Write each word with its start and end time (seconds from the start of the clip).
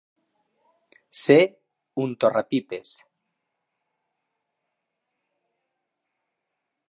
Ser 1.23 1.37
un 2.05 2.15
torrapipes. 2.23 2.95